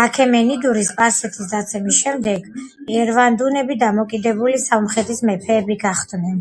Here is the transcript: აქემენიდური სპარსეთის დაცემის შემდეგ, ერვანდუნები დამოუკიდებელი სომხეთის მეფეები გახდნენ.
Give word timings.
აქემენიდური 0.00 0.84
სპარსეთის 0.88 1.48
დაცემის 1.54 1.98
შემდეგ, 2.04 2.46
ერვანდუნები 2.98 3.78
დამოუკიდებელი 3.80 4.62
სომხეთის 4.68 5.24
მეფეები 5.32 5.78
გახდნენ. 5.82 6.38